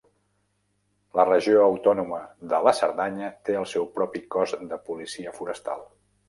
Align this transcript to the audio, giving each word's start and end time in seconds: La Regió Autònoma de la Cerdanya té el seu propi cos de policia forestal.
La 1.17 1.25
Regió 1.27 1.59
Autònoma 1.65 2.21
de 2.53 2.61
la 2.69 2.73
Cerdanya 2.79 3.29
té 3.51 3.59
el 3.61 3.69
seu 3.75 3.87
propi 3.99 4.23
cos 4.37 4.57
de 4.73 4.81
policia 4.89 5.37
forestal. 5.39 5.87